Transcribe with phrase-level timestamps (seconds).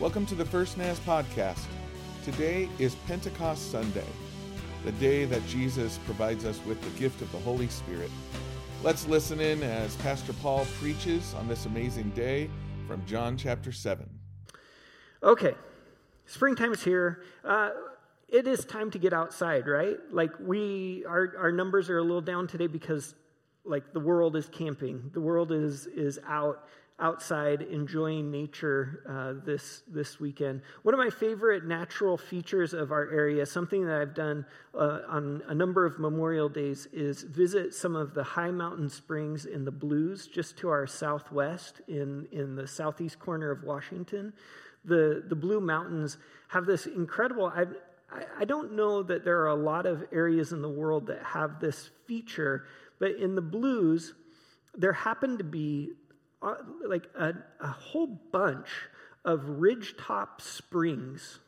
[0.00, 1.64] Welcome to the First Naz podcast.
[2.24, 4.06] Today is Pentecost Sunday,
[4.84, 8.08] the day that Jesus provides us with the gift of the Holy Spirit.
[8.84, 12.48] Let's listen in as Pastor Paul preaches on this amazing day
[12.86, 14.08] from John chapter 7.
[15.24, 15.56] Okay,
[16.26, 17.24] springtime is here.
[17.42, 17.70] Uh,
[18.28, 19.96] it is time to get outside, right?
[20.12, 23.16] Like we, our, our numbers are a little down today because
[23.64, 25.10] like the world is camping.
[25.12, 26.68] The world is is out
[27.00, 30.62] outside enjoying nature uh, this this weekend.
[30.82, 34.44] One of my favorite natural features of our area, something that I've done
[34.74, 39.46] uh, on a number of Memorial Days, is visit some of the high mountain springs
[39.46, 44.32] in the Blues, just to our southwest, in in the southeast corner of Washington.
[44.84, 47.46] The the Blue Mountains have this incredible.
[47.46, 47.66] I,
[48.38, 51.60] I don't know that there are a lot of areas in the world that have
[51.60, 52.64] this feature,
[52.98, 54.14] but in the Blues,
[54.74, 55.90] there happen to be
[56.40, 56.54] Uh,
[56.86, 58.68] like a, a whole bunch
[59.24, 61.40] of ridgetop springs.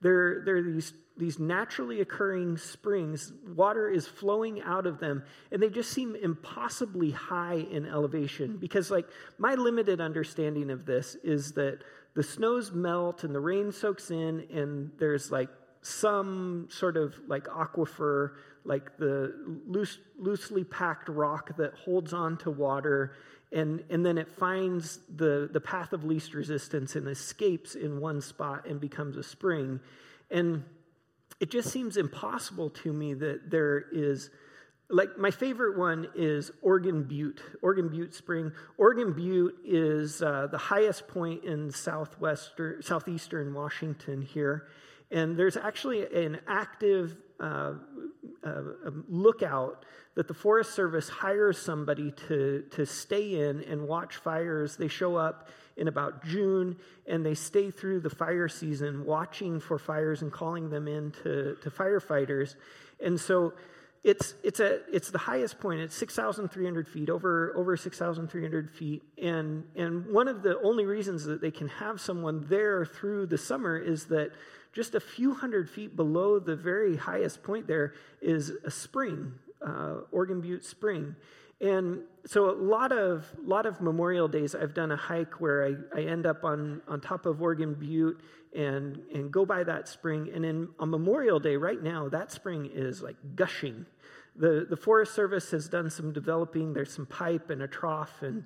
[0.00, 3.32] There are these, these naturally occurring springs.
[3.56, 8.56] Water is flowing out of them, and they just seem impossibly high in elevation.
[8.56, 9.06] Because, like,
[9.38, 11.80] my limited understanding of this is that
[12.14, 15.48] the snows melt and the rain soaks in, and there's like
[15.82, 18.32] some sort of like aquifer,
[18.64, 19.34] like the
[19.66, 23.16] loose, loosely packed rock that holds on to water
[23.52, 28.20] and, and then it finds the, the path of least resistance and escapes in one
[28.20, 29.80] spot and becomes a spring.
[30.30, 30.64] And
[31.40, 34.30] it just seems impossible to me that there is,
[34.88, 38.52] like, my favorite one is Oregon Butte, Oregon Butte Spring.
[38.78, 44.66] Oregon Butte is uh, the highest point in southwestern, southeastern Washington here.
[45.10, 47.74] And there's actually an active uh,
[48.44, 48.62] uh,
[49.08, 49.84] lookout
[50.14, 54.76] that the Forest Service hires somebody to, to stay in and watch fires.
[54.76, 59.78] They show up in about June and they stay through the fire season watching for
[59.78, 62.54] fires and calling them in to, to firefighters.
[63.00, 63.52] And so
[64.06, 65.80] it's, it's, a, it's the highest point.
[65.80, 69.02] It's 6,300 feet, over, over 6,300 feet.
[69.20, 73.38] And, and one of the only reasons that they can have someone there through the
[73.38, 74.30] summer is that
[74.72, 79.32] just a few hundred feet below the very highest point there is a spring
[79.64, 81.16] uh, Oregon Butte Spring.
[81.60, 86.00] And so a lot of lot of Memorial Days, I've done a hike where I,
[86.00, 88.20] I end up on, on top of Oregon Butte
[88.54, 90.30] and and go by that spring.
[90.34, 93.86] And in on Memorial Day, right now, that spring is like gushing.
[94.36, 96.74] The the Forest Service has done some developing.
[96.74, 98.44] There's some pipe and a trough, and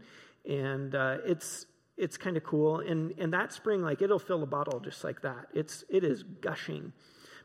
[0.49, 1.67] and uh, it's
[1.97, 2.79] it's kind of cool.
[2.79, 5.47] And and that spring, like it'll fill a bottle just like that.
[5.53, 6.93] It's it is gushing.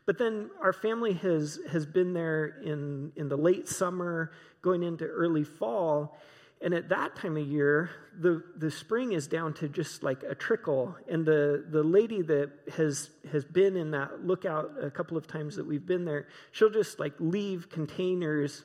[0.06, 5.04] But then our family has, has been there in, in the late summer, going into
[5.04, 6.18] early fall.
[6.62, 10.34] And at that time of year, the, the spring is down to just like a
[10.34, 10.96] trickle.
[11.08, 15.56] And the, the lady that has, has been in that lookout a couple of times
[15.56, 18.64] that we've been there, she'll just like leave containers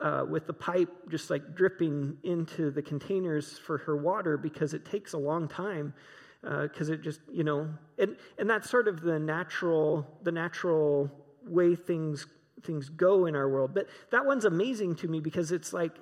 [0.00, 4.84] uh, with the pipe just like dripping into the containers for her water because it
[4.84, 5.92] takes a long time
[6.42, 7.68] because uh, it just you know
[7.98, 11.10] and and that's sort of the natural the natural
[11.44, 12.26] way things
[12.62, 13.72] things go in our world.
[13.74, 15.92] But that one's amazing to me because it's like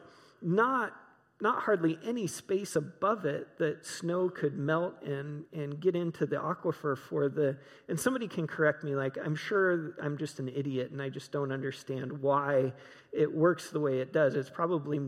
[0.42, 0.92] not
[1.40, 6.36] not hardly any space above it that snow could melt and and get into the
[6.36, 7.56] aquifer for the
[7.88, 11.30] and somebody can correct me like i'm sure i'm just an idiot and i just
[11.30, 12.72] don't understand why
[13.12, 14.34] it works the way it does.
[14.34, 15.00] It's probably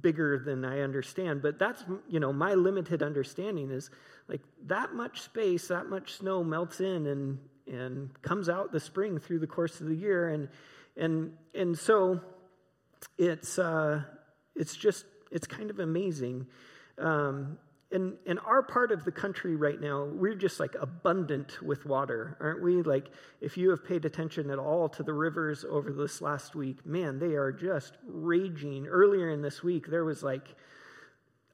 [0.00, 3.90] bigger than i understand but that's you know my limited understanding is
[4.28, 9.18] like that much space, that much snow melts in and and comes out the spring
[9.18, 10.48] through the course of the year, and
[10.96, 12.20] and and so
[13.18, 14.02] it's uh,
[14.56, 16.46] it's just it's kind of amazing.
[16.98, 17.58] Um,
[17.90, 22.38] in, in our part of the country right now, we're just like abundant with water,
[22.40, 22.82] aren't we?
[22.82, 26.86] Like, if you have paid attention at all to the rivers over this last week,
[26.86, 28.86] man, they are just raging.
[28.86, 30.56] Earlier in this week, there was like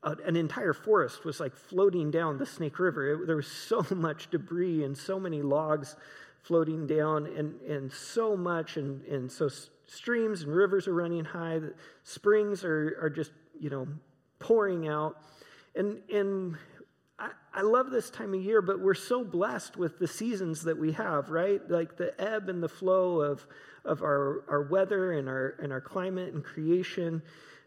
[0.03, 3.13] Uh, an entire forest was like floating down the Snake River.
[3.13, 5.97] It, there was so much debris and so many logs
[6.43, 9.51] floating down, and, and so much, and, and so
[9.87, 11.61] streams and rivers are running high.
[12.05, 13.89] Springs are, are just, you know,
[14.39, 15.17] pouring out.
[15.75, 16.57] And, and
[17.19, 20.79] I, I love this time of year, but we're so blessed with the seasons that
[20.79, 21.61] we have, right?
[21.69, 23.47] Like the ebb and the flow of,
[23.85, 27.23] of our, our weather and our, and our climate and creation.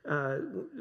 [0.09, 0.38] Uh,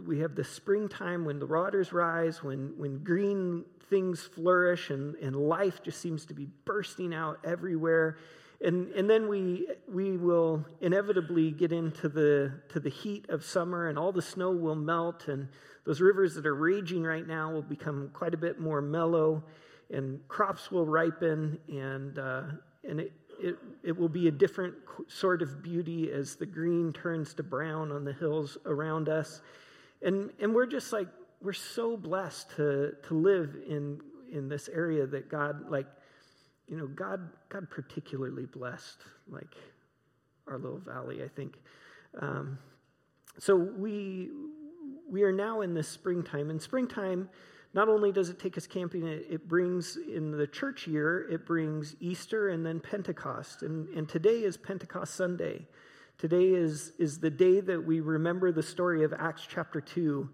[0.06, 5.36] we have the springtime when the waters rise, when, when green things flourish and, and
[5.36, 8.16] life just seems to be bursting out everywhere.
[8.62, 13.88] And, and then we, we will inevitably get into the, to the heat of summer,
[13.88, 15.48] and all the snow will melt, and
[15.84, 19.42] those rivers that are raging right now will become quite a bit more mellow.
[19.90, 22.42] and crops will ripen, and, uh,
[22.88, 24.74] and it, it, it will be a different
[25.08, 29.40] sort of beauty as the green turns to brown on the hills around us.
[30.02, 31.08] And, and we're just like,
[31.42, 34.00] we're so blessed to, to live in,
[34.30, 35.86] in this area that God, like,
[36.68, 38.98] you know, God, God particularly blessed,
[39.28, 39.54] like
[40.46, 41.56] our little valley, I think.
[42.20, 42.58] Um,
[43.38, 44.30] so we,
[45.08, 46.50] we are now in this springtime.
[46.50, 47.28] And springtime,
[47.72, 51.94] not only does it take us camping, it, brings in the church year, it brings
[52.00, 53.62] Easter and then Pentecost.
[53.62, 55.66] And, and today is Pentecost Sunday.
[56.18, 60.28] Today is, is the day that we remember the story of Acts chapter 2.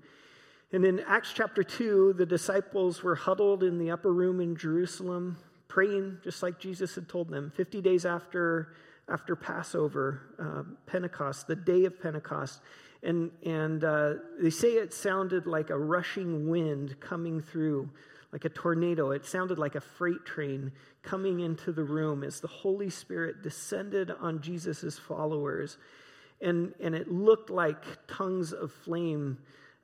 [0.73, 5.37] And in Acts chapter 2, the disciples were huddled in the upper room in Jerusalem,
[5.69, 7.53] praying just like Jesus had told them.
[7.55, 8.75] 50 days after,
[9.11, 12.63] after Passover, uh, Pentecost, the day of Pentecost.
[13.03, 17.91] And, and uh, they say it sounded like a rushing wind coming through,
[18.33, 19.11] like a tornado.
[19.11, 20.73] It sounded like a freight train
[21.03, 25.79] coming into the room as the Holy Spirit descended on Jesus' followers.
[26.41, 29.39] And, and it looked like tongues of flame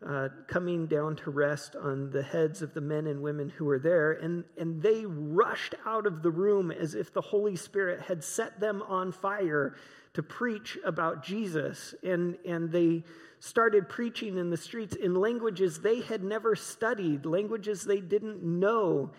[0.06, 3.78] uh, coming down to rest on the heads of the men and women who were
[3.78, 4.12] there.
[4.12, 8.58] And, and they rushed out of the room as if the Holy Spirit had set
[8.58, 9.76] them on fire
[10.14, 11.94] to preach about Jesus.
[12.02, 13.04] And, and they
[13.38, 19.10] started preaching in the streets in languages they had never studied, languages they didn't know.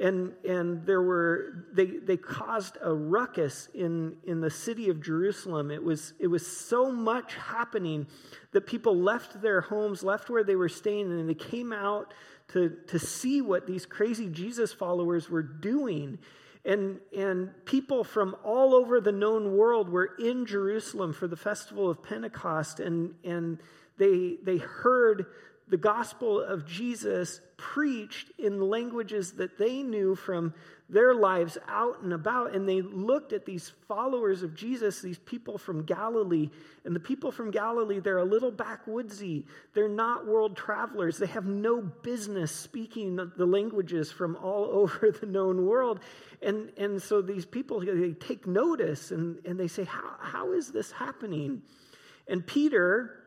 [0.00, 5.70] And, and there were, they, they caused a ruckus in, in the city of Jerusalem.
[5.70, 8.06] It was, it was so much happening
[8.52, 12.14] that people left their homes, left where they were staying, and they came out
[12.48, 16.18] to, to see what these crazy Jesus followers were doing.
[16.64, 21.88] And, and people from all over the known world were in Jerusalem for the festival
[21.88, 23.58] of Pentecost, and, and
[23.96, 25.26] they, they heard
[25.70, 30.52] the gospel of Jesus preached in languages that they knew from
[30.88, 32.54] their lives out and about.
[32.54, 36.50] And they looked at these followers of Jesus, these people from Galilee.
[36.84, 39.44] And the people from Galilee, they're a little backwoodsy.
[39.72, 41.18] They're not world travelers.
[41.18, 46.00] They have no business speaking the languages from all over the known world.
[46.42, 50.72] And, and so these people, they take notice and, and they say, how, how is
[50.72, 51.62] this happening?
[52.26, 53.19] And Peter,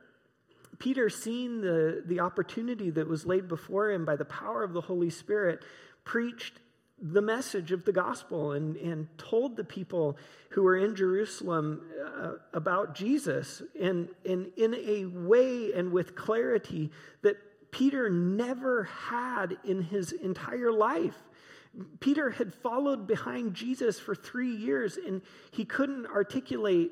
[0.83, 4.81] Peter, seeing the, the opportunity that was laid before him by the power of the
[4.81, 5.63] Holy Spirit,
[6.03, 6.59] preached
[7.01, 10.17] the message of the gospel and, and told the people
[10.49, 16.91] who were in Jerusalem uh, about Jesus and, and in a way and with clarity
[17.21, 17.37] that
[17.71, 21.15] Peter never had in his entire life.
[22.01, 25.21] Peter had followed behind Jesus for three years and
[25.51, 26.91] he couldn't articulate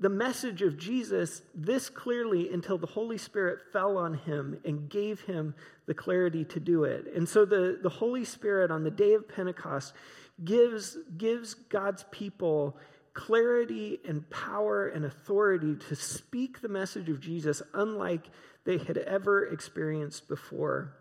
[0.00, 5.20] the message of Jesus this clearly until the Holy Spirit fell on him and gave
[5.20, 5.54] him
[5.86, 7.06] the clarity to do it.
[7.14, 9.92] And so the, the Holy Spirit on the day of Pentecost
[10.42, 12.78] gives, gives God's people
[13.12, 18.30] clarity and power and authority to speak the message of Jesus unlike
[18.64, 20.94] they had ever experienced before.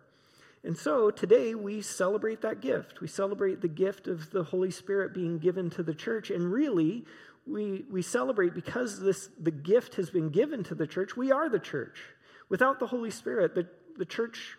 [0.63, 2.99] And so today we celebrate that gift.
[2.99, 6.31] We celebrate the gift of the Holy Spirit being given to the church.
[6.31, 7.05] And really,
[7.49, 11.17] we, we celebrate because this, the gift has been given to the church.
[11.17, 11.99] We are the church.
[12.47, 13.67] Without the Holy Spirit, the,
[13.97, 14.57] the church,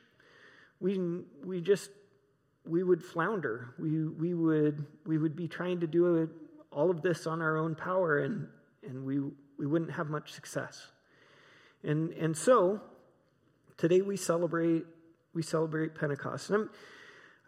[0.80, 0.98] we,
[1.44, 1.90] we just,
[2.66, 3.74] we would flounder.
[3.78, 6.30] We, we, would, we would be trying to do it,
[6.72, 8.46] all of this on our own power, and,
[8.86, 9.20] and we,
[9.58, 10.88] we wouldn't have much success.
[11.82, 12.80] And, and so,
[13.76, 14.84] today we celebrate,
[15.34, 16.50] we celebrate Pentecost.
[16.50, 16.70] And I'm,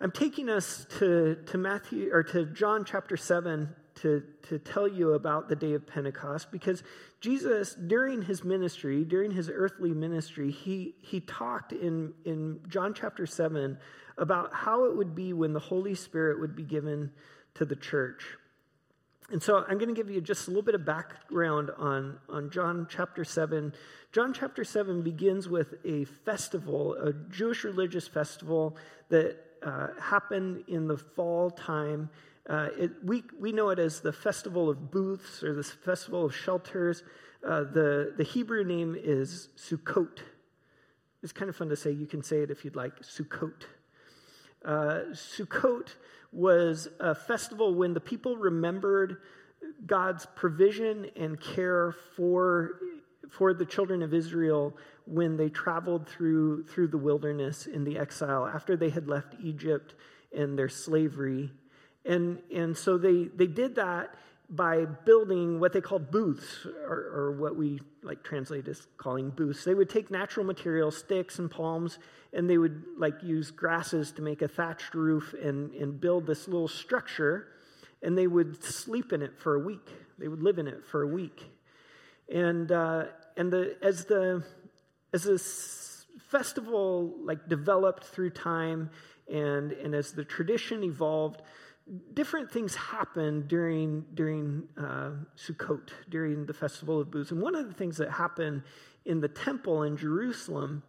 [0.00, 5.12] I'm taking us to, to Matthew, or to John chapter 7, to, to tell you
[5.12, 6.82] about the day of Pentecost because
[7.20, 13.26] Jesus, during his ministry, during his earthly ministry, he, he talked in, in John chapter
[13.26, 13.78] 7
[14.18, 17.10] about how it would be when the Holy Spirit would be given
[17.54, 18.24] to the church.
[19.30, 22.50] And so I'm going to give you just a little bit of background on, on
[22.50, 23.72] John chapter 7.
[24.12, 28.76] John chapter 7 begins with a festival, a Jewish religious festival
[29.08, 32.10] that uh, happened in the fall time
[32.48, 36.34] uh, it, we, we know it as the Festival of Booths or the Festival of
[36.34, 37.02] Shelters.
[37.46, 40.18] Uh, the, the Hebrew name is Sukkot.
[41.22, 41.92] It's kind of fun to say.
[41.92, 43.00] You can say it if you'd like.
[43.02, 43.62] Sukkot.
[44.64, 45.94] Uh, Sukkot
[46.32, 49.18] was a festival when the people remembered
[49.86, 52.80] God's provision and care for,
[53.30, 58.46] for the children of Israel when they traveled through, through the wilderness in the exile
[58.46, 59.94] after they had left Egypt
[60.36, 61.52] and their slavery
[62.04, 64.14] and, and so they, they did that
[64.52, 69.64] by building what they called booths, or, or, what we like translate as calling booths.
[69.64, 71.98] They would take natural materials, sticks and palms,
[72.34, 76.48] and they would like use grasses to make a thatched roof and, and build this
[76.48, 77.48] little structure,
[78.02, 79.88] and they would sleep in it for a week.
[80.18, 81.50] They would live in it for a week,
[82.30, 83.04] and uh,
[83.38, 84.44] and the as the
[85.14, 88.90] as this festival like developed through time,
[89.32, 91.40] and and as the tradition evolved
[92.14, 97.30] different things happened during during uh, Sukkot, during the festival of booths.
[97.30, 98.62] And one of the things that happened
[99.04, 100.82] in the temple in Jerusalem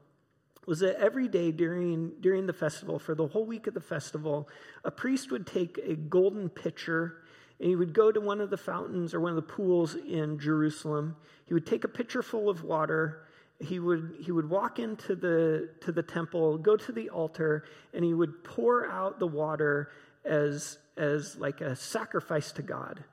[0.66, 4.48] was that every day during during the festival, for the whole week of the festival,
[4.84, 7.24] a priest would take a golden pitcher
[7.60, 10.38] and he would go to one of the fountains or one of the pools in
[10.40, 11.16] Jerusalem.
[11.46, 13.28] He would take a pitcher full of water.
[13.60, 18.04] He would, he would walk into the, to the temple, go to the altar, and
[18.04, 19.92] he would pour out the water
[20.26, 23.04] as, as like a sacrifice to God.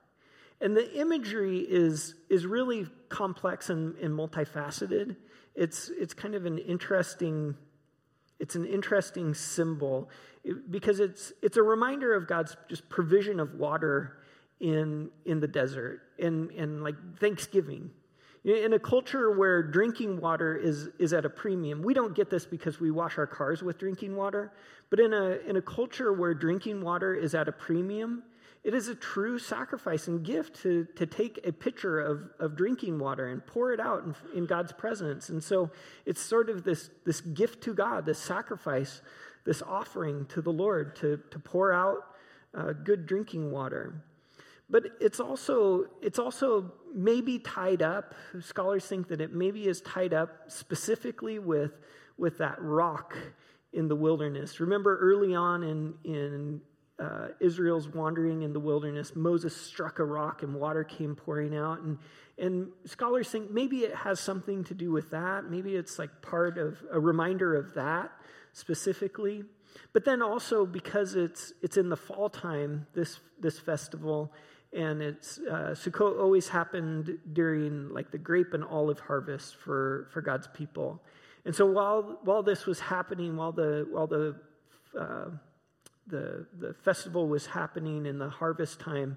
[0.60, 5.16] And the imagery is, is really complex and, and multifaceted.
[5.54, 7.54] It's, it's kind of an interesting,
[8.38, 10.10] it's an interesting symbol
[10.70, 14.18] because it's, it's a reminder of God's just provision of water
[14.60, 17.90] in, in the desert and, and like Thanksgiving.
[18.42, 22.46] In a culture where drinking water is, is at a premium, we don't get this
[22.46, 24.52] because we wash our cars with drinking water,
[24.88, 28.22] but in a, in a culture where drinking water is at a premium,
[28.64, 32.98] it is a true sacrifice and gift to, to take a pitcher of, of drinking
[32.98, 35.28] water and pour it out in, in God's presence.
[35.28, 35.70] And so
[36.06, 39.02] it's sort of this, this gift to God, this sacrifice,
[39.44, 41.98] this offering to the Lord to, to pour out
[42.54, 44.02] uh, good drinking water.
[44.70, 50.14] But it's also, it's also maybe tied up, scholars think that it maybe is tied
[50.14, 51.72] up specifically with,
[52.16, 53.16] with that rock
[53.72, 54.60] in the wilderness.
[54.60, 56.60] Remember early on in, in
[57.00, 61.80] uh, Israel's wandering in the wilderness, Moses struck a rock and water came pouring out.
[61.80, 61.98] And,
[62.38, 65.50] and scholars think maybe it has something to do with that.
[65.50, 68.12] Maybe it's like part of a reminder of that
[68.52, 69.44] specifically.
[69.92, 74.32] But then also because it's, it's in the fall time, this, this festival,
[74.72, 80.20] and it's uh, Sukkot always happened during like the grape and olive harvest for for
[80.20, 81.02] God's people,
[81.44, 84.36] and so while while this was happening, while the while the
[84.98, 85.30] uh,
[86.06, 89.16] the the festival was happening in the harvest time,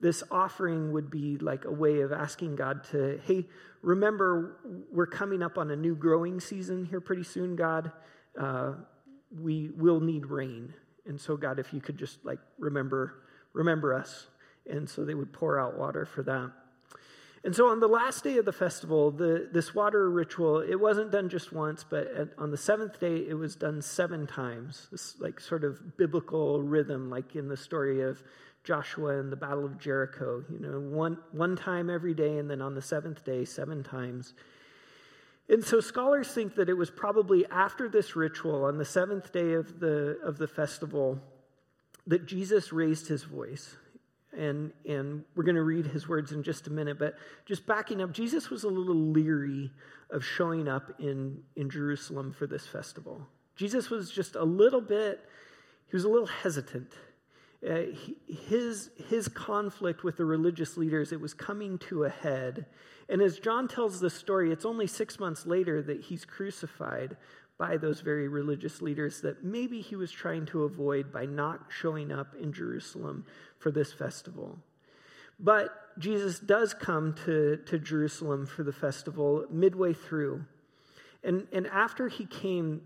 [0.00, 3.46] this offering would be like a way of asking God to, hey,
[3.82, 4.56] remember
[4.90, 7.92] we're coming up on a new growing season here pretty soon, God.
[8.38, 8.74] Uh,
[9.38, 10.74] we will need rain,
[11.06, 14.26] and so God, if you could just like remember remember us.
[14.70, 16.50] And so they would pour out water for that.
[17.42, 21.10] And so on the last day of the festival, the, this water ritual, it wasn't
[21.10, 24.88] done just once, but at, on the seventh day, it was done seven times.
[24.90, 28.22] This like sort of biblical rhythm, like in the story of
[28.62, 30.44] Joshua and the Battle of Jericho.
[30.52, 34.34] You know, one, one time every day, and then on the seventh day, seven times.
[35.48, 39.54] And so scholars think that it was probably after this ritual, on the seventh day
[39.54, 41.18] of the, of the festival,
[42.06, 43.76] that Jesus raised his voice
[44.36, 46.98] and, and we're going to read his words in just a minute.
[46.98, 49.70] But just backing up, Jesus was a little leery
[50.10, 53.26] of showing up in, in Jerusalem for this festival.
[53.56, 55.20] Jesus was just a little bit,
[55.88, 56.92] he was a little hesitant.
[57.68, 58.16] Uh, he,
[58.48, 62.64] his, his conflict with the religious leaders, it was coming to a head.
[63.08, 67.16] And as John tells the story, it's only six months later that he's crucified
[67.60, 72.10] by those very religious leaders that maybe he was trying to avoid by not showing
[72.10, 73.26] up in Jerusalem
[73.58, 74.58] for this festival.
[75.38, 80.42] But Jesus does come to, to Jerusalem for the festival midway through.
[81.22, 82.80] And, and after he came,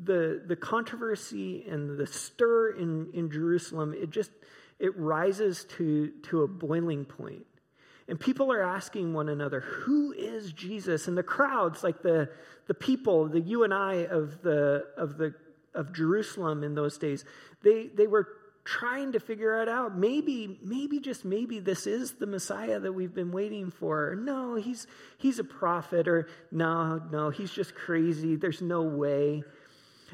[0.00, 4.30] the, the controversy and the stir in, in Jerusalem, it just
[4.78, 7.44] it rises to, to a boiling point.
[8.08, 11.08] And people are asking one another, who is Jesus?
[11.08, 12.28] And the crowds, like the,
[12.66, 15.34] the people, the you and I of, the, of, the,
[15.74, 17.24] of Jerusalem in those days,
[17.62, 18.28] they, they were
[18.64, 19.96] trying to figure it out.
[19.96, 24.16] Maybe, maybe just maybe this is the Messiah that we've been waiting for.
[24.16, 24.86] No, he's,
[25.18, 28.36] he's a prophet, or no, no, he's just crazy.
[28.36, 29.42] There's no way.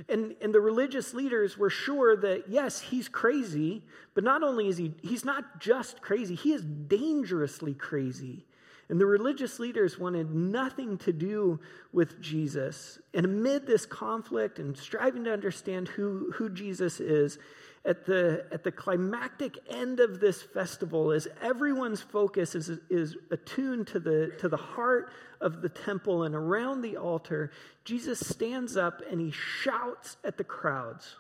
[0.09, 3.83] And, and the religious leaders were sure that, yes, he's crazy,
[4.15, 8.45] but not only is he, he's not just crazy, he is dangerously crazy.
[8.89, 11.59] And the religious leaders wanted nothing to do
[11.93, 13.01] with Jesus.
[13.15, 17.39] And amid this conflict and striving to understand who, who Jesus is,
[17.87, 23.87] at the, at the climactic end of this festival, as everyone's focus is, is attuned
[23.89, 27.53] to the, to the heart of the temple and around the altar,
[27.85, 31.15] Jesus stands up and he shouts at the crowds.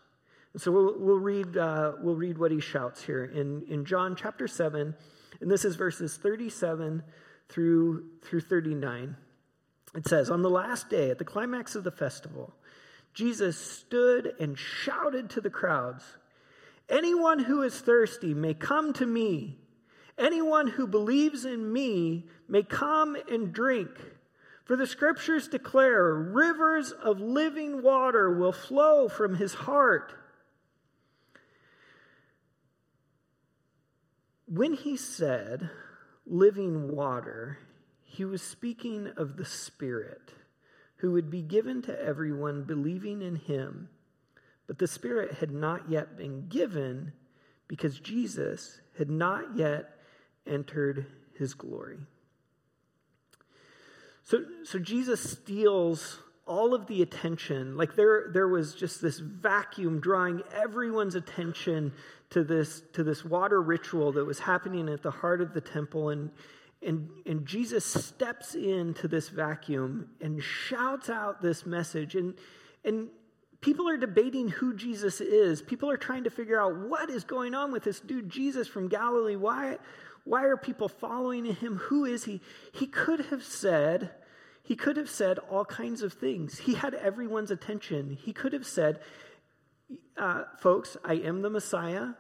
[0.53, 4.17] And so we'll, we'll read, uh, we'll read what he shouts here in, in John
[4.17, 4.95] chapter 7
[5.41, 7.03] And this is verses 37
[7.49, 9.17] through, through 39.
[9.95, 12.55] It says, On the last day, at the climax of the festival,
[13.15, 16.05] Jesus stood and shouted to the crowds
[16.89, 19.59] Anyone who is thirsty may come to me.
[20.19, 23.91] Anyone who believes in me may come and drink.
[24.65, 30.13] For the scriptures declare rivers of living water will flow from his heart.
[34.49, 35.71] When he said
[36.25, 37.59] living water,
[38.05, 40.33] he was speaking of the Spirit
[40.97, 43.89] who would be given to everyone believing in him.
[44.67, 47.13] But the Spirit had not yet been given
[47.69, 49.91] because Jesus had not yet
[50.47, 51.07] entered
[51.39, 51.99] his glory.
[54.25, 57.77] So, so Jesus steals all of the attention.
[57.77, 61.93] Like there, there was just this vacuum drawing everyone's attention
[62.31, 66.11] to this, to this water ritual that was happening at the heart of the temple.
[66.11, 66.31] And,
[66.83, 72.15] and, and Jesus steps into this vacuum and shouts out this message.
[72.15, 72.35] And,
[72.85, 73.09] and
[73.67, 75.61] people are debating who Jesus is.
[75.61, 78.87] People are trying to figure out what is going on with this dude, Jesus from
[78.87, 79.35] Galilee.
[79.35, 79.79] Why,
[80.23, 81.79] why are people following him?
[81.79, 82.41] Who is he?
[82.71, 84.13] He could have said,
[84.63, 86.59] he could have said all kinds of things.
[86.59, 88.11] He had everyone's attention.
[88.11, 89.01] He could have said,
[90.17, 92.11] uh, folks, I am the Messiah.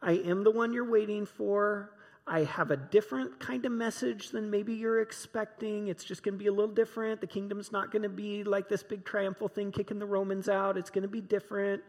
[0.00, 1.90] I am the one you're waiting for.
[2.26, 5.88] I have a different kind of message than maybe you're expecting.
[5.88, 7.20] It's just going to be a little different.
[7.20, 10.76] The kingdom's not going to be like this big triumphal thing kicking the Romans out.
[10.76, 11.82] It's going to be different.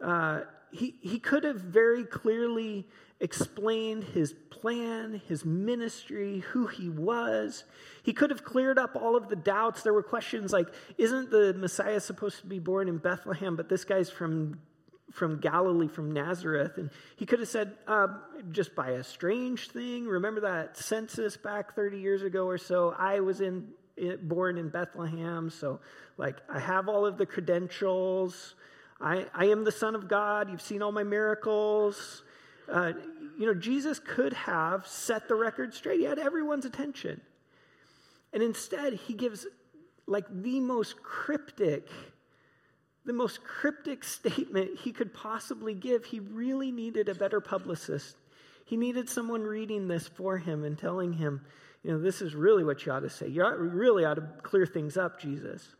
[0.00, 0.40] Uh,
[0.72, 2.88] he, he could have very clearly
[3.20, 7.62] explained his plan, his ministry, who he was.
[8.02, 9.82] He could have cleared up all of the doubts.
[9.82, 10.66] There were questions like,
[10.98, 14.58] isn't the Messiah supposed to be born in Bethlehem, but this guy's from
[15.12, 16.78] from Galilee, from Nazareth.
[16.78, 18.08] And he could have said, uh,
[18.50, 22.94] just by a strange thing, remember that census back 30 years ago or so?
[22.98, 23.68] I was in,
[24.22, 25.80] born in Bethlehem, so
[26.16, 28.54] like I have all of the credentials.
[29.00, 30.50] I, I am the Son of God.
[30.50, 32.22] You've seen all my miracles.
[32.70, 32.92] Uh,
[33.38, 36.00] you know, Jesus could have set the record straight.
[36.00, 37.20] He had everyone's attention.
[38.32, 39.46] And instead, he gives
[40.06, 41.88] like the most cryptic
[43.04, 46.04] the most cryptic statement he could possibly give.
[46.04, 48.16] He really needed a better publicist.
[48.64, 51.44] He needed someone reading this for him and telling him,
[51.82, 53.26] you know, this is really what you ought to say.
[53.28, 55.74] You ought, really ought to clear things up, Jesus.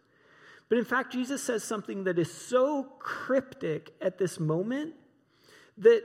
[0.68, 4.94] But in fact, Jesus says something that is so cryptic at this moment
[5.78, 6.02] that,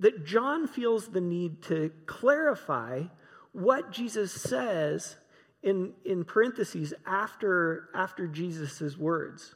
[0.00, 3.04] that John feels the need to clarify
[3.52, 5.16] what Jesus says
[5.62, 9.54] in, in parentheses after, after Jesus' words.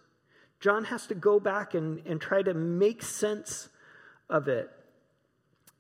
[0.65, 3.69] John has to go back and, and try to make sense
[4.31, 4.71] of it.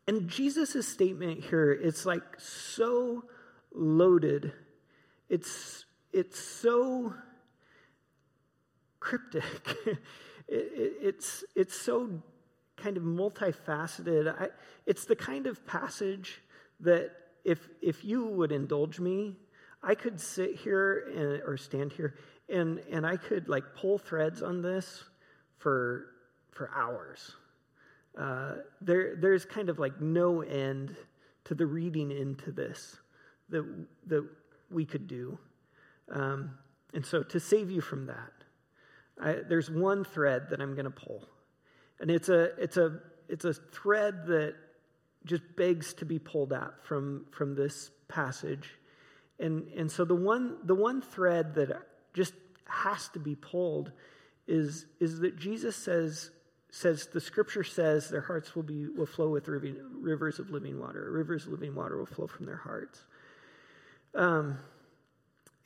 [0.06, 3.24] And Jesus' statement here, it's like so
[3.72, 4.52] loaded.
[5.30, 7.14] It's, it's so
[9.00, 9.44] cryptic.
[9.86, 9.98] it,
[10.48, 12.22] it, it's, it's so
[12.76, 14.38] kind of multifaceted.
[14.38, 14.48] I,
[14.84, 16.42] it's the kind of passage
[16.80, 17.10] that
[17.42, 19.36] if, if you would indulge me,
[19.84, 22.14] I could sit here and, or stand here
[22.48, 25.04] and and I could like pull threads on this
[25.58, 26.06] for
[26.50, 27.32] for hours.
[28.18, 30.94] Uh, there there's kind of like no end
[31.44, 32.96] to the reading into this
[33.48, 33.64] that
[34.06, 34.26] that
[34.70, 35.38] we could do,
[36.10, 36.50] um,
[36.92, 38.32] and so to save you from that,
[39.20, 41.26] I, there's one thread that I'm going to pull,
[42.00, 44.54] and it's a it's a it's a thread that
[45.24, 48.70] just begs to be pulled out from from this passage
[49.38, 51.70] and and so the one the one thread that
[52.14, 52.34] just
[52.66, 53.92] has to be pulled
[54.46, 56.30] is, is that Jesus says,
[56.70, 61.10] says, the scripture says their hearts will, be, will flow with rivers of living water.
[61.10, 63.04] Rivers of living water will flow from their hearts.
[64.14, 64.58] Um,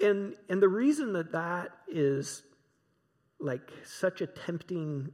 [0.01, 2.43] and, and the reason that that is
[3.41, 5.11] like such a tempting,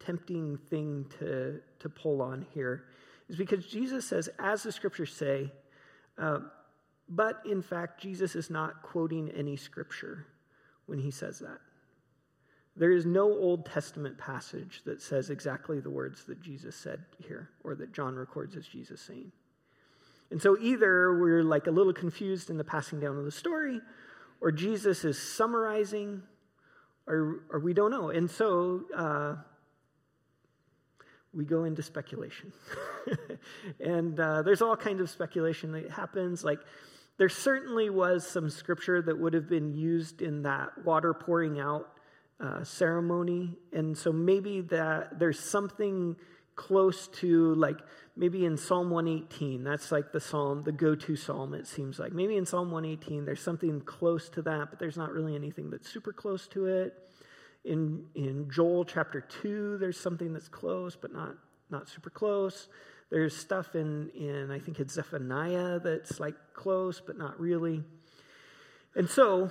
[0.00, 2.84] tempting thing to, to pull on here
[3.28, 5.52] is because Jesus says, as the scriptures say,
[6.16, 6.40] uh,
[7.08, 10.26] but in fact, Jesus is not quoting any scripture
[10.86, 11.58] when he says that.
[12.76, 17.50] There is no Old Testament passage that says exactly the words that Jesus said here
[17.64, 19.32] or that John records as Jesus saying.
[20.30, 23.80] And so either we're like a little confused in the passing down of the story,
[24.40, 26.22] or Jesus is summarizing,
[27.06, 28.10] or, or we don't know.
[28.10, 29.36] And so uh,
[31.32, 32.52] we go into speculation.
[33.80, 36.44] and uh, there's all kinds of speculation that happens.
[36.44, 36.60] Like,
[37.18, 41.88] there certainly was some scripture that would have been used in that water pouring out
[42.40, 43.56] uh, ceremony.
[43.72, 46.16] And so maybe that there's something
[46.54, 47.78] close to like
[48.16, 49.64] maybe in Psalm 118.
[49.64, 52.12] That's like the psalm, the go to psalm, it seems like.
[52.12, 55.88] Maybe in Psalm 118, there's something close to that, but there's not really anything that's
[55.88, 56.94] super close to it.
[57.64, 61.34] In, in Joel chapter 2, there's something that's close, but not,
[61.70, 62.68] not super close.
[63.10, 67.82] There's stuff in, in, I think it's Zephaniah that's like close, but not really.
[68.94, 69.50] And so,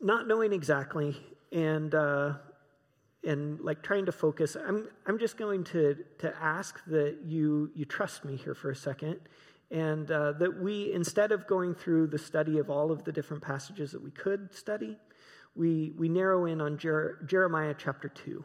[0.00, 1.16] not knowing exactly
[1.52, 2.34] and, uh,
[3.24, 7.84] and like trying to focus, I'm, I'm just going to, to ask that you, you
[7.84, 9.20] trust me here for a second
[9.70, 13.42] and uh, that we, instead of going through the study of all of the different
[13.42, 14.98] passages that we could study,
[15.54, 18.44] we, we narrow in on Jer- Jeremiah chapter 2.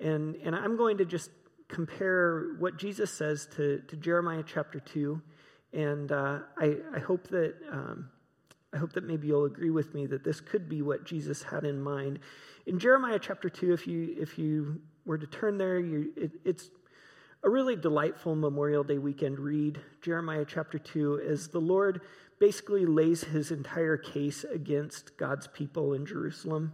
[0.00, 1.30] And, and I'm going to just
[1.72, 5.20] compare what Jesus says to, to Jeremiah chapter 2.
[5.72, 8.10] And uh, I, I, hope that, um,
[8.74, 11.64] I hope that maybe you'll agree with me that this could be what Jesus had
[11.64, 12.18] in mind.
[12.66, 16.68] In Jeremiah chapter 2, if you, if you were to turn there, you, it, it's
[17.42, 22.02] a really delightful Memorial Day weekend read, Jeremiah chapter 2, as the Lord
[22.38, 26.72] basically lays his entire case against God's people in Jerusalem.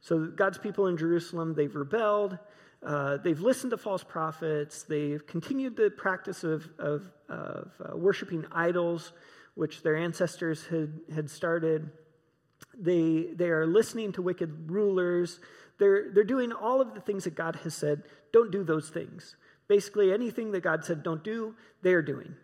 [0.00, 2.38] So, God's people in Jerusalem, they've rebelled,
[2.84, 8.44] uh, they've listened to false prophets, they've continued the practice of, of, of uh, worshiping
[8.50, 9.12] idols,
[9.54, 11.90] which their ancestors had, had started.
[12.76, 15.38] They, they are listening to wicked rulers.
[15.78, 19.36] They're, they're doing all of the things that God has said, don't do those things.
[19.68, 22.34] Basically, anything that God said don't do, they're doing.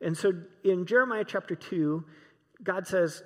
[0.00, 0.32] And so
[0.62, 2.04] in Jeremiah chapter 2,
[2.62, 3.22] God says,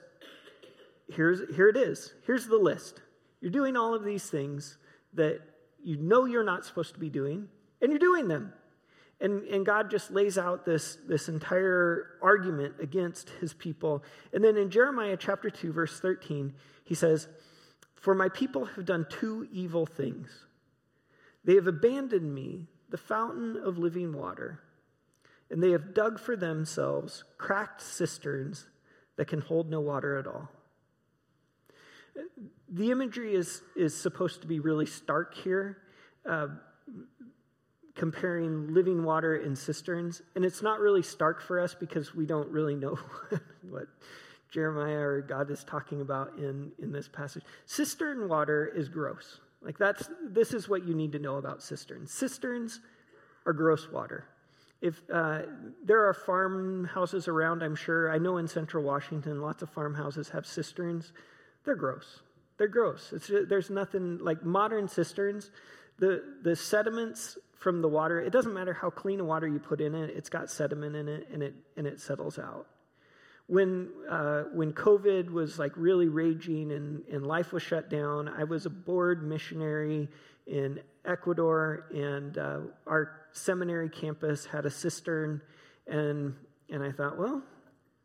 [1.08, 2.14] Here's, here it is.
[2.26, 3.02] Here's the list.
[3.42, 4.78] You're doing all of these things
[5.12, 5.40] that
[5.82, 7.48] you know you're not supposed to be doing,
[7.80, 8.52] and you're doing them.
[9.20, 14.02] And, and God just lays out this, this entire argument against his people.
[14.32, 16.52] And then in Jeremiah chapter 2, verse 13,
[16.84, 17.28] he says,
[17.94, 20.28] For my people have done two evil things.
[21.44, 24.60] They have abandoned me, the fountain of living water,
[25.50, 28.66] and they have dug for themselves cracked cisterns
[29.16, 30.48] that can hold no water at all.
[32.68, 35.78] The imagery is, is supposed to be really stark here.
[36.28, 36.48] Uh,
[37.94, 40.22] comparing living water and cisterns.
[40.34, 42.98] And it's not really stark for us because we don't really know
[43.68, 43.86] what
[44.50, 47.42] Jeremiah or God is talking about in, in this passage.
[47.66, 49.40] Cistern water is gross.
[49.62, 52.12] Like that's this is what you need to know about cisterns.
[52.12, 52.80] Cisterns
[53.46, 54.26] are gross water.
[54.80, 55.42] If uh,
[55.84, 58.10] there are farmhouses around, I'm sure.
[58.10, 61.12] I know in Central Washington, lots of farmhouses have cisterns.
[61.64, 62.20] They're gross.
[62.58, 63.12] They're gross.
[63.12, 65.50] It's, there's nothing like modern cisterns.
[65.98, 68.20] The the sediments from the water.
[68.20, 71.08] It doesn't matter how clean a water you put in it, it's got sediment in
[71.08, 72.66] it and it, and it settles out.
[73.46, 78.44] When, uh, when COVID was like really raging and, and life was shut down, I
[78.44, 80.08] was a board missionary
[80.46, 85.40] in Ecuador, and uh, our seminary campus had a cistern.
[85.86, 86.34] And,
[86.70, 87.42] and I thought, well,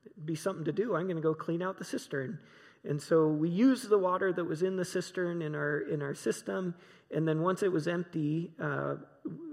[0.05, 0.95] it'd be something to do.
[0.95, 2.39] I'm going to go clean out the cistern.
[2.87, 6.13] And so we used the water that was in the cistern in our, in our
[6.15, 6.73] system.
[7.11, 8.95] And then once it was empty, uh,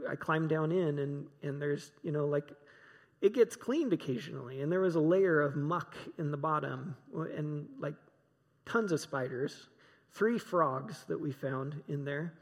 [0.08, 2.52] I climbed down in, and, and there's, you know, like,
[3.20, 4.60] it gets cleaned occasionally.
[4.60, 7.94] And there was a layer of muck in the bottom, and like
[8.66, 9.68] tons of spiders,
[10.12, 12.34] three frogs that we found in there.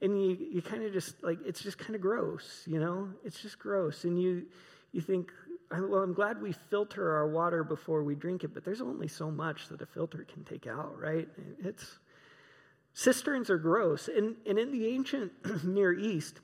[0.00, 3.08] And you, you kind of just, like, it's just kind of gross, you know?
[3.24, 4.04] It's just gross.
[4.04, 4.46] And you,
[4.92, 5.30] you think,
[5.70, 9.30] well, I'm glad we filter our water before we drink it, but there's only so
[9.30, 11.28] much that a filter can take out, right?
[11.62, 11.98] It's
[12.94, 14.08] cisterns are gross.
[14.08, 15.32] And, and in the ancient
[15.64, 16.40] Near East,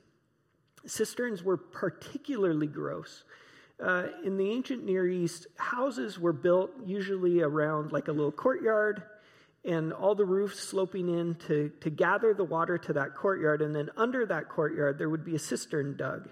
[0.85, 3.23] cisterns were particularly gross.
[3.83, 9.03] Uh, in the ancient Near East, houses were built usually around like a little courtyard
[9.65, 13.61] and all the roofs sloping in to, to gather the water to that courtyard.
[13.61, 16.29] And then under that courtyard, there would be a cistern dug.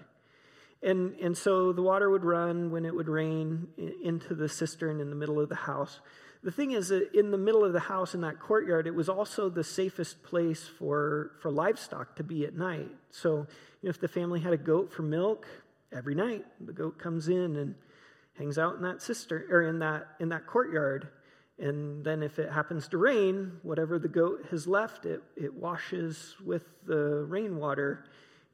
[0.84, 3.68] And, and so the water would run when it would rain
[4.02, 6.00] into the cistern in the middle of the house.
[6.42, 9.08] The thing is that in the middle of the house in that courtyard, it was
[9.08, 12.90] also the safest place for, for livestock to be at night.
[13.10, 13.46] So
[13.80, 15.46] you know, if the family had a goat for milk,
[15.90, 17.74] every night the goat comes in and
[18.36, 21.08] hangs out in that cistern or in that in that courtyard.
[21.58, 26.34] And then if it happens to rain, whatever the goat has left, it, it washes
[26.44, 28.04] with the rainwater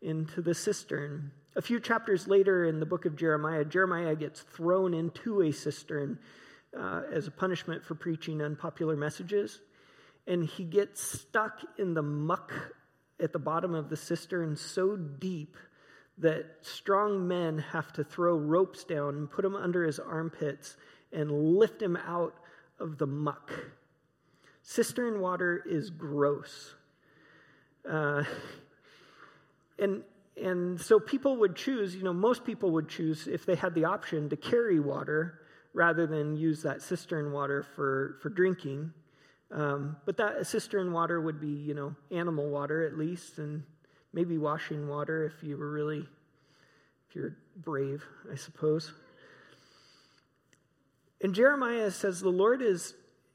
[0.02, 1.32] into the cistern.
[1.56, 6.18] A few chapters later in the book of Jeremiah, Jeremiah gets thrown into a cistern
[6.78, 9.60] uh, as a punishment for preaching unpopular messages.
[10.26, 12.52] And he gets stuck in the muck
[13.18, 15.56] at the bottom of the cistern so deep
[16.18, 20.76] that strong men have to throw ropes down and put him under his armpits
[21.12, 22.34] and lift him out
[22.78, 23.50] of the muck.
[24.62, 26.74] Cistern water is gross.
[27.88, 28.22] Uh,
[29.78, 30.02] and
[30.42, 33.84] and so people would choose, you know, most people would choose, if they had the
[33.84, 35.40] option, to carry water
[35.72, 38.92] rather than use that cistern water for, for drinking.
[39.52, 43.62] Um, but that cistern water would be, you know, animal water at least, and
[44.12, 46.06] maybe washing water if you were really,
[47.08, 48.92] if you're brave, I suppose.
[51.22, 52.94] And Jeremiah says the Lord is,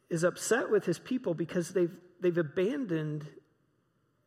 [0.10, 3.28] is upset with his people because they've, they've abandoned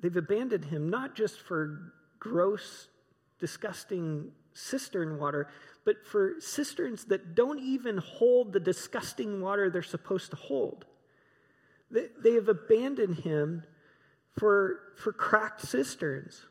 [0.01, 2.89] they've abandoned him not just for gross,
[3.39, 5.49] disgusting cistern water,
[5.85, 10.85] but for cisterns that don't even hold the disgusting water they're supposed to hold.
[11.91, 13.65] They, they have abandoned him
[14.37, 16.43] for, for cracked cisterns.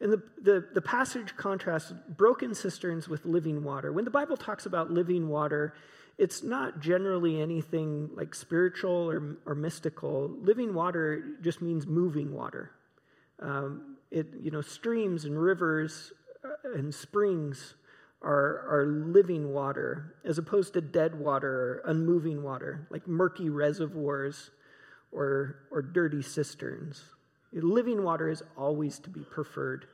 [0.00, 3.92] And the, the, the passage contrasts broken cisterns with living water.
[3.92, 5.74] When the Bible talks about living water,
[6.18, 10.30] it's not generally anything like spiritual or, or mystical.
[10.40, 12.72] Living water just means moving water.
[13.38, 16.12] Um, it, you know, streams and rivers
[16.44, 17.74] uh, and springs
[18.20, 24.50] are, are living water as opposed to dead water or unmoving water, like murky reservoirs
[25.10, 27.02] or, or dirty cisterns.
[27.52, 29.86] Living water is always to be preferred.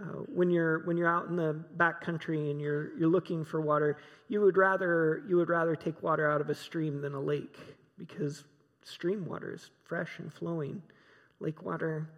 [0.00, 3.60] Uh, when you're when you're out in the back country and you're you're looking for
[3.60, 7.20] water, you would rather you would rather take water out of a stream than a
[7.20, 7.56] lake
[7.98, 8.44] because
[8.84, 10.80] stream water is fresh and flowing.
[11.40, 12.08] Lake water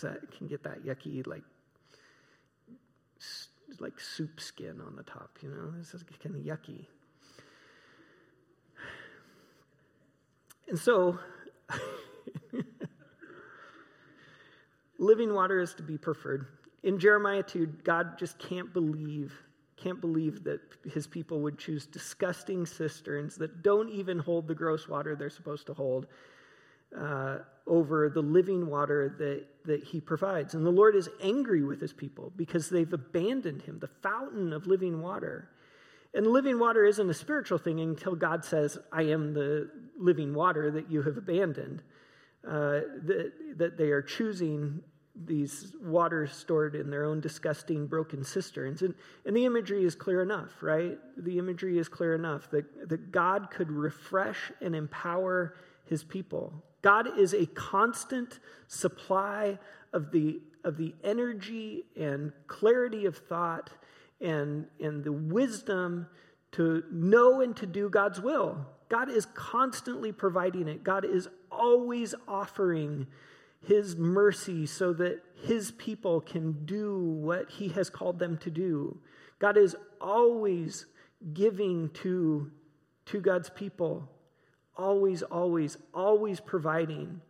[0.00, 1.44] that can get that yucky like
[3.78, 5.38] like soup skin on the top.
[5.42, 6.86] You know, this is kind of yucky.
[10.68, 11.18] And so.
[14.98, 16.46] living water is to be preferred
[16.82, 19.32] in Jeremiah 2, God just can't believe,
[19.76, 20.60] can't believe that
[20.92, 25.66] his people would choose disgusting cisterns that don't even hold the gross water they're supposed
[25.66, 26.06] to hold
[26.98, 30.54] uh, over the living water that, that he provides.
[30.54, 34.66] And the Lord is angry with his people because they've abandoned him, the fountain of
[34.66, 35.48] living water.
[36.14, 40.70] And living water isn't a spiritual thing until God says, I am the living water
[40.72, 41.82] that you have abandoned.
[42.46, 44.82] Uh, that, that they are choosing
[45.14, 48.82] these waters stored in their own disgusting broken cisterns.
[48.82, 48.94] And,
[49.26, 50.98] and the imagery is clear enough, right?
[51.18, 56.52] The imagery is clear enough that, that God could refresh and empower his people.
[56.80, 59.58] God is a constant supply
[59.92, 63.70] of the, of the energy and clarity of thought
[64.20, 66.06] and, and the wisdom
[66.52, 68.66] to know and to do God's will.
[68.88, 70.82] God is constantly providing it.
[70.84, 73.06] God is always offering
[73.66, 78.98] his mercy so that his people can do what he has called them to do.
[79.38, 80.86] God is always
[81.32, 82.50] giving to,
[83.06, 84.08] to God's people,
[84.76, 87.20] always, always, always providing.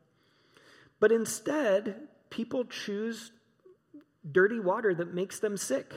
[1.00, 3.32] But instead, people choose
[4.30, 5.92] dirty water that makes them sick.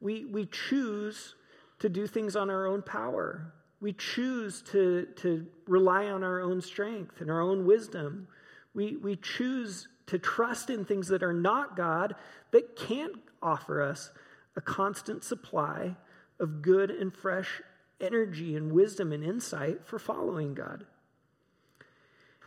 [0.00, 1.34] We, we choose
[1.80, 3.52] to do things on our own power.
[3.80, 8.28] We choose to, to rely on our own strength and our own wisdom.
[8.74, 12.14] We, we choose to trust in things that are not God
[12.52, 14.10] that can't offer us
[14.56, 15.96] a constant supply
[16.40, 17.62] of good and fresh
[18.00, 20.84] energy and wisdom and insight for following God.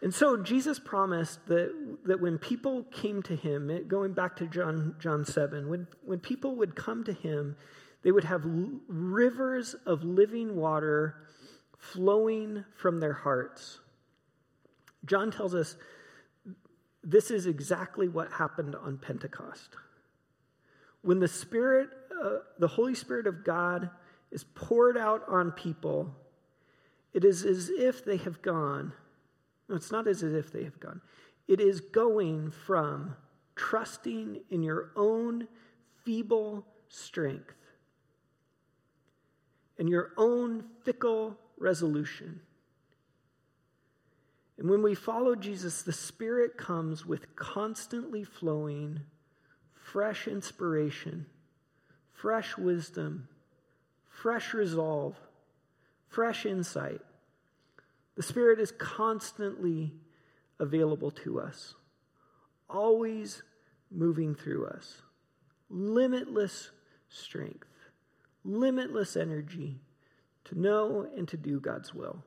[0.02, 1.72] And so Jesus promised that,
[2.06, 6.56] that when people came to him, going back to John, John 7, when, when people
[6.56, 7.56] would come to him,
[8.02, 8.42] they would have
[8.88, 11.18] rivers of living water
[11.78, 13.80] flowing from their hearts.
[15.06, 15.76] John tells us
[17.04, 19.76] this is exactly what happened on Pentecost.
[21.02, 21.90] When the Spirit,
[22.24, 23.90] uh, the Holy Spirit of God,
[24.32, 26.16] is poured out on people,
[27.14, 28.94] it is as if they have gone.
[29.68, 31.02] No, it's not as if they have gone.
[31.48, 33.16] It is going from
[33.56, 35.48] trusting in your own
[36.06, 37.56] feeble strength
[39.78, 42.42] and your own fickle resolution
[44.62, 49.00] and when we follow Jesus, the Spirit comes with constantly flowing,
[49.74, 51.26] fresh inspiration,
[52.14, 53.28] fresh wisdom,
[54.08, 55.16] fresh resolve,
[56.10, 57.02] fresh insight.
[58.14, 59.94] The Spirit is constantly
[60.60, 61.74] available to us,
[62.70, 63.42] always
[63.90, 65.02] moving through us.
[65.72, 66.70] Limitless
[67.10, 67.68] strength,
[68.46, 69.80] limitless energy
[70.44, 72.24] to know and to do God's will.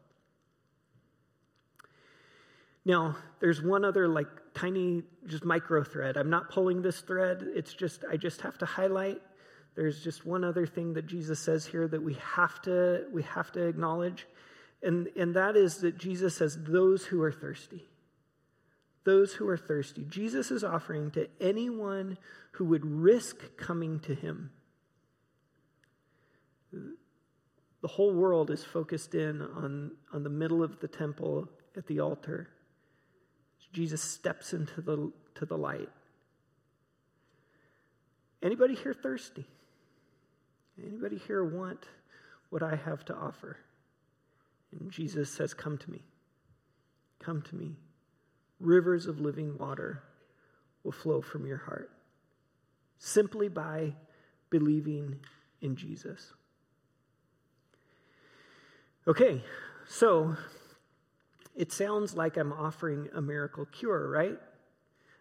[2.84, 6.16] Now, there's one other like tiny, just micro thread.
[6.16, 7.46] I'm not pulling this thread.
[7.54, 9.22] It's just, I just have to highlight.
[9.74, 13.50] There's just one other thing that Jesus says here that we have to, we have
[13.52, 14.26] to acknowledge.
[14.82, 17.84] And, and that is that Jesus says, those who are thirsty.
[19.04, 20.04] those who are thirsty.
[20.08, 22.18] Jesus is offering to anyone
[22.52, 24.50] who would risk coming to him.
[26.72, 32.00] The whole world is focused in on, on the middle of the temple at the
[32.00, 32.48] altar.
[33.74, 35.88] Jesus steps into the, to the light.
[38.42, 39.44] Anybody here thirsty?
[40.80, 41.84] Anybody here want
[42.50, 43.58] what I have to offer?
[44.78, 46.02] And Jesus says, Come to me.
[47.18, 47.76] Come to me.
[48.60, 50.02] Rivers of living water
[50.84, 51.90] will flow from your heart
[52.98, 53.92] simply by
[54.50, 55.16] believing
[55.60, 56.32] in Jesus.
[59.08, 59.42] Okay,
[59.88, 60.36] so
[61.54, 64.38] it sounds like I'm offering a miracle cure, right?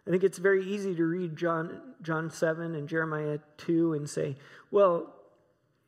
[0.06, 4.36] I think it's very easy to read John, John 7 and Jeremiah 2 and say,
[4.70, 5.14] well,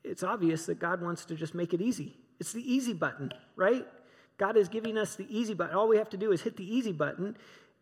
[0.04, 2.16] it's obvious that God wants to just make it easy.
[2.40, 3.86] It's the easy button, right?
[4.38, 5.76] God is giving us the easy button.
[5.76, 7.36] All we have to do is hit the easy button,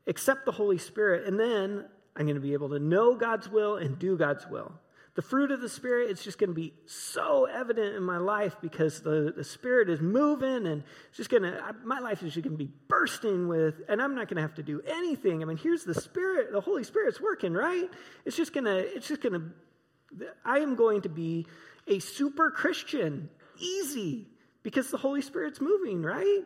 [0.07, 3.77] accept the Holy Spirit, and then I'm going to be able to know God's will
[3.77, 4.71] and do God's will.
[5.15, 8.55] The fruit of the Spirit, it's just going to be so evident in my life
[8.61, 12.43] because the, the Spirit is moving and it's just going to, my life is just
[12.43, 15.43] going to be bursting with, and I'm not going to have to do anything.
[15.43, 17.87] I mean, here's the Spirit, the Holy Spirit's working, right?
[18.25, 21.45] It's just going to, it's just going to, I am going to be
[21.87, 24.27] a super Christian, easy,
[24.63, 26.41] because the Holy Spirit's moving, right?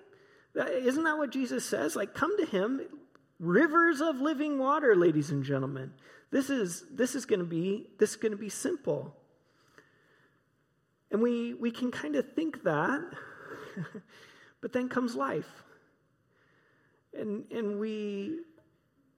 [0.55, 1.95] Isn't that what Jesus says?
[1.95, 2.81] Like, come to Him,
[3.39, 5.93] rivers of living water, ladies and gentlemen.
[6.31, 9.15] This is, this is going to be this is going to be simple.
[11.09, 13.01] And we, we can kind of think that,
[14.61, 15.49] but then comes life.
[17.17, 18.39] And, and we,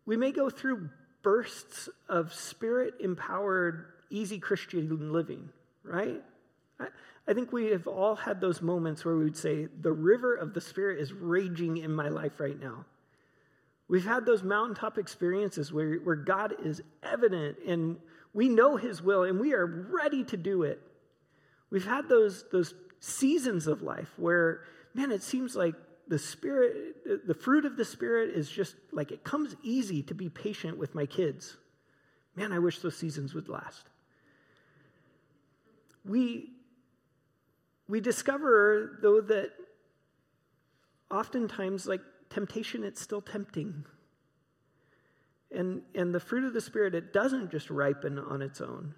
[0.06, 0.89] we may go through
[1.24, 5.50] bursts of spirit empowered, easy Christian living,
[5.84, 6.22] right?
[6.80, 6.88] I,
[7.28, 10.54] I think we have all had those moments where we would say, The river of
[10.54, 12.86] the Spirit is raging in my life right now.
[13.89, 17.97] We've had those mountaintop experiences where, where God is evident and
[18.34, 20.80] we know His will and we are ready to do it.
[21.71, 24.62] We've had those, those seasons of life where,
[24.93, 25.73] man, it seems like
[26.08, 30.30] the Spirit, the fruit of the Spirit is just like it comes easy to be
[30.30, 31.58] patient with my kids.
[32.36, 33.89] Man, I wish those seasons would last.
[36.06, 36.52] We,
[37.88, 39.49] we discover, though, that
[41.12, 43.86] oftentimes, like temptation, it's still tempting.
[45.52, 48.94] And, and the fruit of the Spirit, it doesn't just ripen on its own.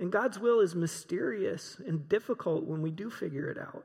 [0.00, 3.84] And God's will is mysterious and difficult when we do figure it out.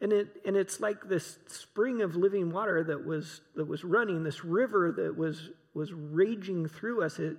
[0.00, 4.24] And, it, and it's like this spring of living water that was, that was running,
[4.24, 7.18] this river that was, was raging through us.
[7.18, 7.36] It,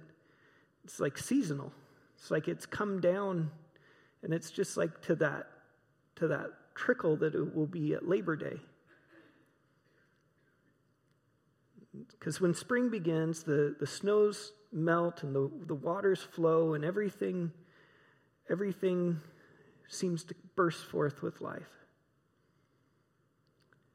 [0.84, 1.72] it's like seasonal.
[2.18, 3.52] It's like it's come down,
[4.24, 5.48] and it's just like to that,
[6.16, 8.62] to that trickle that it will be at Labor Day.
[12.12, 17.52] Because when spring begins, the, the snows melt and the, the waters flow and everything,
[18.50, 19.20] everything
[19.90, 21.64] seems to burst forth with life.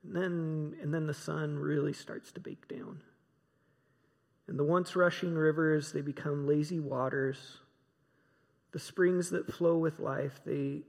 [0.05, 3.01] And then, and then the sun really starts to bake down.
[4.49, 7.59] And the once rushing rivers, they become lazy waters.
[8.73, 10.81] The springs that flow with life, they,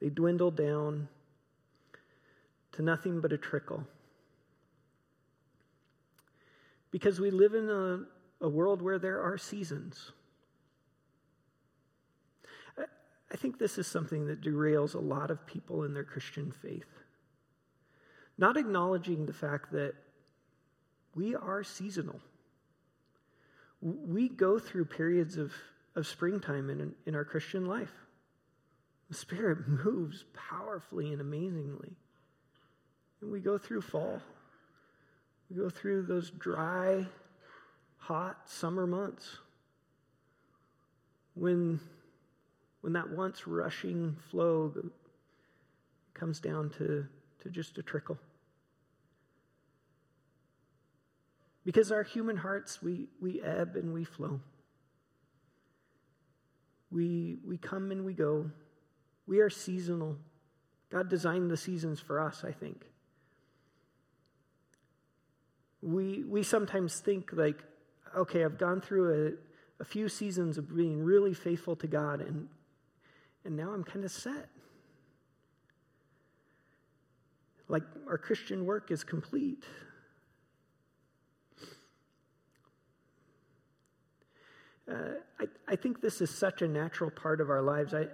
[0.00, 1.08] they dwindle down
[2.72, 3.86] to nothing but a trickle.
[6.90, 10.12] Because we live in a, a world where there are seasons.
[12.76, 12.84] I,
[13.32, 16.86] I think this is something that derails a lot of people in their Christian faith.
[18.38, 19.94] Not acknowledging the fact that
[21.14, 22.20] we are seasonal.
[23.82, 25.52] We go through periods of,
[25.94, 27.92] of springtime in, in our Christian life.
[29.08, 31.96] The Spirit moves powerfully and amazingly.
[33.20, 34.20] And we go through fall.
[35.50, 37.06] We go through those dry,
[37.96, 39.38] hot summer months
[41.34, 41.80] when,
[42.80, 44.72] when that once rushing flow
[46.14, 47.06] comes down to,
[47.42, 48.18] to just a trickle.
[51.64, 54.40] Because our human hearts, we, we ebb and we flow.
[56.90, 58.50] We, we come and we go.
[59.26, 60.16] We are seasonal.
[60.90, 62.86] God designed the seasons for us, I think.
[65.82, 67.58] We, we sometimes think, like,
[68.16, 69.36] okay, I've gone through
[69.78, 72.48] a, a few seasons of being really faithful to God, and,
[73.44, 74.48] and now I'm kind of set.
[77.68, 79.64] Like our Christian work is complete.
[84.90, 84.94] Uh,
[85.38, 87.94] I, I think this is such a natural part of our lives.
[87.94, 88.06] I,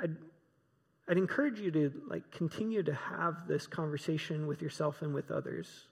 [0.00, 0.16] I'd,
[1.08, 5.86] I'd encourage you to like continue to have this conversation with yourself and with others.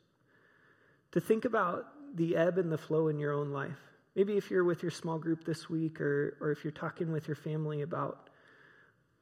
[1.13, 3.79] To think about the ebb and the flow in your own life.
[4.15, 7.27] Maybe if you're with your small group this week or, or if you're talking with
[7.27, 8.29] your family about,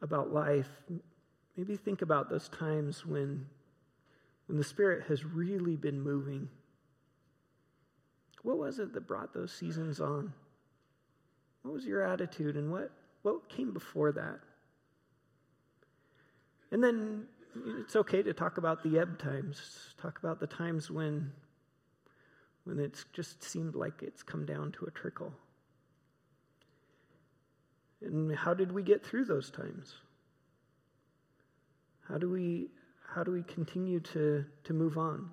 [0.02, 0.68] about life,
[1.56, 3.46] maybe think about those times when,
[4.46, 6.48] when the Spirit has really been moving.
[8.42, 10.32] What was it that brought those seasons on?
[11.62, 12.90] What was your attitude and what,
[13.22, 14.40] what came before that?
[16.72, 17.26] And then
[17.80, 21.32] it's okay to talk about the ebb times, talk about the times when
[22.70, 25.32] when it's just seemed like it's come down to a trickle.
[28.00, 29.96] And how did we get through those times?
[32.08, 32.68] How do we
[33.12, 35.30] how do we continue to, to move on?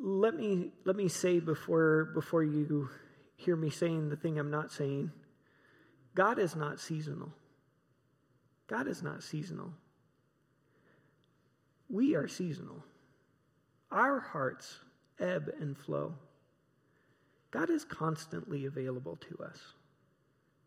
[0.00, 2.88] Let me let me say before before you
[3.36, 5.12] hear me saying the thing I'm not saying,
[6.14, 7.32] God is not seasonal.
[8.68, 9.72] God is not seasonal.
[11.90, 12.84] We are seasonal.
[13.90, 14.80] Our hearts
[15.18, 16.14] ebb and flow.
[17.50, 19.58] God is constantly available to us.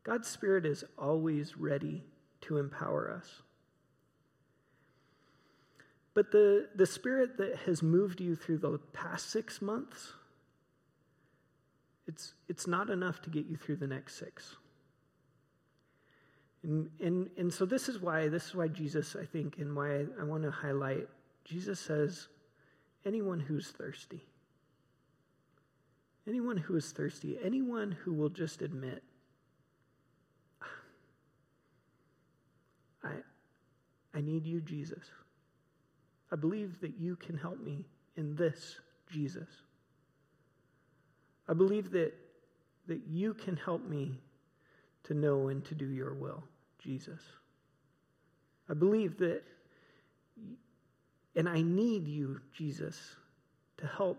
[0.04, 2.04] God's Spirit is always ready
[2.42, 3.42] to empower us.
[6.14, 10.14] But the, the Spirit that has moved you through the past six months,
[12.08, 14.56] it's, it's not enough to get you through the next six.
[16.64, 20.00] And, and, and so this is why this is why Jesus, I think, and why
[20.00, 21.08] I, I want to highlight,
[21.46, 22.28] Jesus says,
[23.06, 24.22] anyone who's thirsty.
[26.28, 29.04] Anyone who is thirsty, anyone who will just admit,
[33.04, 33.14] I,
[34.14, 35.04] I need you, Jesus.
[36.32, 37.86] I believe that you can help me
[38.16, 38.80] in this,
[39.12, 39.50] Jesus.
[41.50, 42.14] I believe that,
[42.88, 44.20] that you can help me
[45.04, 46.44] to know and to do your will,
[46.80, 47.20] Jesus.
[48.70, 49.42] I believe that
[51.36, 53.16] and I need you, Jesus,
[53.78, 54.18] to help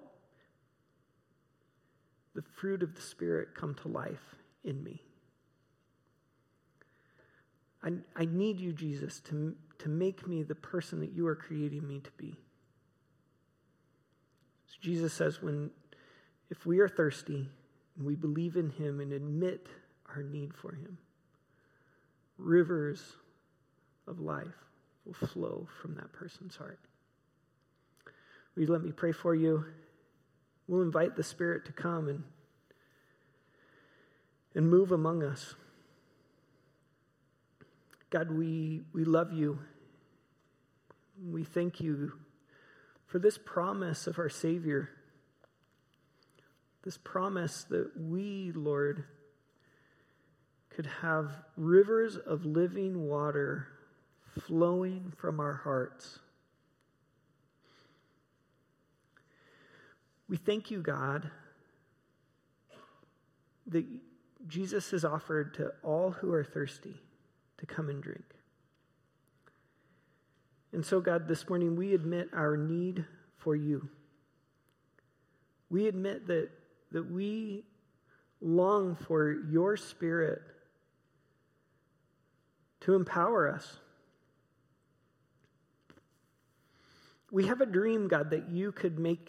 [2.34, 4.34] the fruit of the Spirit come to life
[4.64, 5.02] in me.
[7.84, 11.86] I, I need you, Jesus, to, to make me the person that you are creating
[11.86, 12.36] me to be.
[14.66, 15.70] So Jesus says, when
[16.50, 17.48] if we are thirsty
[17.96, 19.66] and we believe in him and admit
[20.14, 20.98] our need for him,
[22.38, 23.02] rivers
[24.06, 24.46] of life
[25.04, 26.78] will flow from that person's heart.
[28.54, 29.64] Will you let me pray for you?
[30.68, 32.22] We'll invite the Spirit to come and,
[34.54, 35.54] and move among us.
[38.10, 39.58] God, we, we love you.
[41.30, 42.12] We thank you
[43.06, 44.90] for this promise of our Savior.
[46.82, 49.04] This promise that we, Lord,
[50.70, 53.68] could have rivers of living water
[54.40, 56.18] flowing from our hearts.
[60.32, 61.30] We thank you, God,
[63.66, 63.84] that
[64.48, 66.94] Jesus has offered to all who are thirsty
[67.58, 68.24] to come and drink.
[70.72, 73.04] And so, God, this morning we admit our need
[73.36, 73.90] for you.
[75.68, 76.48] We admit that,
[76.92, 77.64] that we
[78.40, 80.40] long for your spirit
[82.80, 83.76] to empower us.
[87.30, 89.28] We have a dream, God, that you could make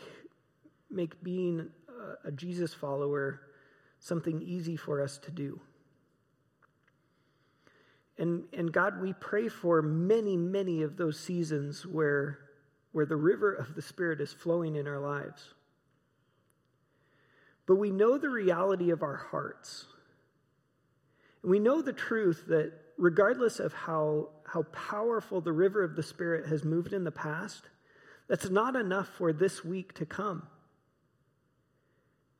[0.93, 1.69] make being
[2.23, 3.41] a Jesus follower
[3.99, 5.59] something easy for us to do.
[8.17, 12.39] And, and God, we pray for many, many of those seasons where,
[12.91, 15.53] where the river of the Spirit is flowing in our lives.
[17.65, 19.85] But we know the reality of our hearts.
[21.41, 26.03] And we know the truth that regardless of how, how powerful the river of the
[26.03, 27.63] Spirit has moved in the past,
[28.27, 30.47] that's not enough for this week to come.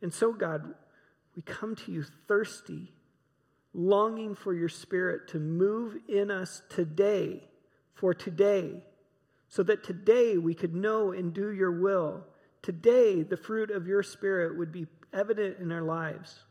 [0.03, 0.75] And so, God,
[1.33, 2.91] we come to you thirsty,
[3.73, 7.47] longing for your Spirit to move in us today,
[7.95, 8.83] for today,
[9.47, 12.25] so that today we could know and do your will.
[12.61, 16.41] Today, the fruit of your Spirit would be evident in our lives.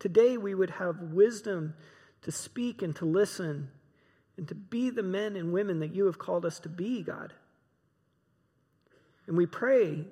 [0.00, 1.74] Today, we would have wisdom
[2.22, 3.70] to speak and to listen
[4.36, 7.32] and to be the men and women that you have called us to be, God.
[9.28, 10.04] And we pray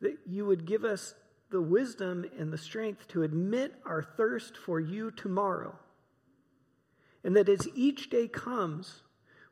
[0.00, 1.14] that you would give us
[1.50, 5.74] the wisdom and the strength to admit our thirst for you tomorrow.
[7.24, 9.02] And that as each day comes,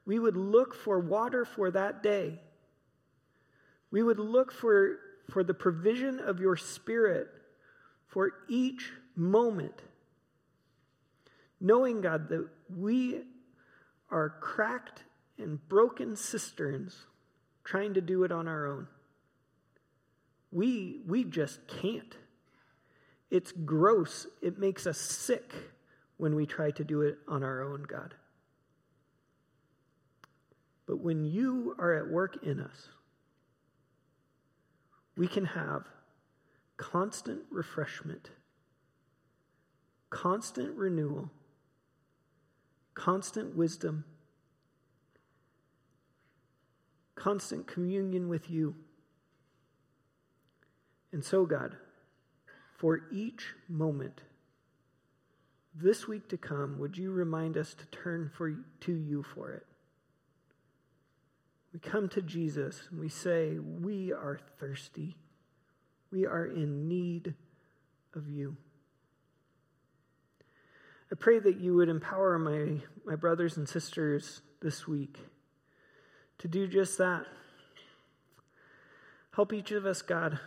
[0.04, 2.38] we would look for water for that day.
[3.90, 4.98] We would look for,
[5.30, 7.28] for the provision of your Spirit
[8.06, 9.82] for each moment.
[11.60, 13.22] Knowing, God, that we
[14.10, 15.04] are cracked
[15.38, 17.06] and broken cisterns
[17.64, 18.86] trying to do it on our own.
[20.56, 22.16] We, we just can't.
[23.30, 24.26] It's gross.
[24.40, 25.52] It makes us sick
[26.16, 28.14] when we try to do it on our own, God.
[30.86, 32.88] But when you are at work in us,
[35.14, 35.82] we can have
[36.78, 38.30] constant refreshment,
[40.08, 41.30] constant renewal,
[42.94, 44.06] constant wisdom,
[47.14, 48.74] constant communion with you.
[51.12, 51.76] And so, God,
[52.76, 54.20] for each moment
[55.74, 59.66] this week to come, would you remind us to turn for, to you for it?
[61.72, 65.16] We come to Jesus and we say, We are thirsty.
[66.10, 67.34] We are in need
[68.14, 68.56] of you.
[71.12, 75.18] I pray that you would empower my, my brothers and sisters this week
[76.38, 77.26] to do just that.
[79.34, 80.40] Help each of us, God,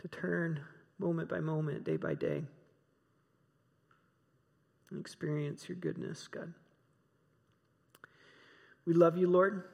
[0.00, 0.60] to turn
[0.98, 2.42] moment by moment, day by day,
[4.90, 6.52] and experience your goodness, God.
[8.86, 9.64] We love you, Lord,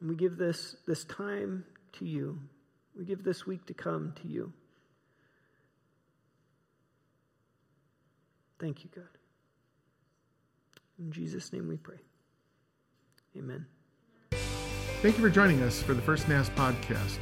[0.00, 2.38] and we give this, this time to you.
[2.96, 4.52] We give this week to come to you.
[8.58, 9.04] Thank you, God.
[10.98, 11.98] In Jesus' name we pray.
[13.36, 13.66] Amen.
[15.00, 17.18] Thank you for joining us for the First Naz podcast.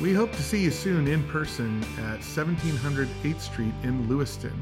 [0.00, 4.52] We hope to see you soon in person at 1700 8th Street in Lewiston.